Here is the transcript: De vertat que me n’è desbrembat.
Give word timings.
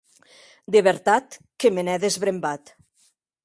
De 0.75 0.81
vertat 0.87 1.37
que 1.61 1.71
me 1.75 1.81
n’è 1.85 2.01
desbrembat. 2.05 2.63